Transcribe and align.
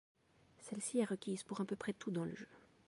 Celle-ci 0.57 0.97
est 0.97 1.05
requise 1.05 1.43
pour 1.43 1.61
à 1.61 1.65
peu 1.65 1.75
près 1.75 1.93
tout 1.93 2.09
dans 2.09 2.23
le 2.25 2.33
jeu. 2.35 2.47